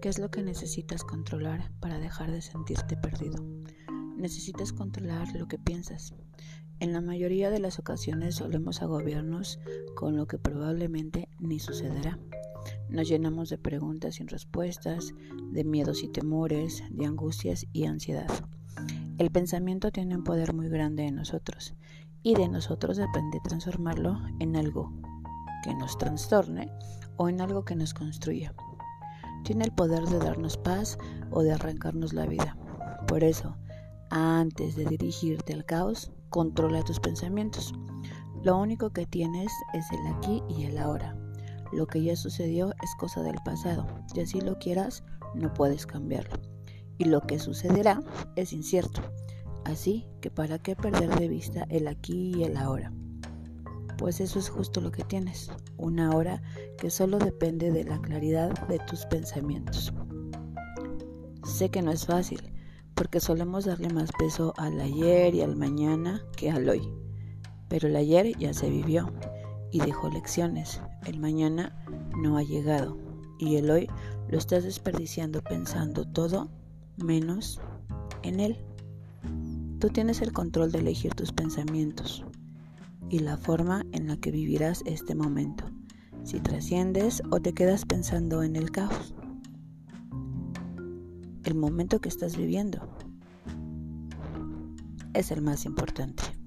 [0.00, 3.44] ¿Qué es lo que necesitas controlar para dejar de sentirte perdido?
[4.16, 6.14] Necesitas controlar lo que piensas.
[6.78, 9.58] En la mayoría de las ocasiones solemos agobiarnos
[9.94, 12.18] con lo que probablemente ni sucederá.
[12.88, 15.12] Nos llenamos de preguntas sin respuestas,
[15.52, 18.30] de miedos y temores, de angustias y ansiedad.
[19.18, 21.74] El pensamiento tiene un poder muy grande en nosotros
[22.22, 24.94] y de nosotros depende transformarlo en algo
[25.62, 26.72] que nos trastorne
[27.18, 28.54] o en algo que nos construya
[29.50, 30.96] tiene el poder de darnos paz
[31.32, 32.56] o de arrancarnos la vida.
[33.08, 33.56] Por eso,
[34.08, 37.74] antes de dirigirte al caos, controla tus pensamientos.
[38.44, 41.16] Lo único que tienes es el aquí y el ahora.
[41.72, 45.02] Lo que ya sucedió es cosa del pasado, y así lo quieras,
[45.34, 46.40] no puedes cambiarlo.
[46.96, 48.04] Y lo que sucederá
[48.36, 49.02] es incierto.
[49.64, 52.92] Así que para qué perder de vista el aquí y el ahora
[54.00, 56.40] pues eso es justo lo que tienes, una hora
[56.78, 59.92] que solo depende de la claridad de tus pensamientos.
[61.44, 62.40] Sé que no es fácil,
[62.94, 66.88] porque solemos darle más peso al ayer y al mañana que al hoy,
[67.68, 69.12] pero el ayer ya se vivió
[69.70, 71.84] y dejó lecciones, el mañana
[72.16, 72.96] no ha llegado
[73.38, 73.86] y el hoy
[74.30, 76.48] lo estás desperdiciando pensando todo
[76.96, 77.60] menos
[78.22, 78.64] en él.
[79.78, 82.24] Tú tienes el control de elegir tus pensamientos,
[83.10, 85.64] y la forma en la que vivirás este momento,
[86.22, 89.14] si trasciendes o te quedas pensando en el caos.
[91.44, 92.96] El momento que estás viviendo
[95.12, 96.39] es el más importante.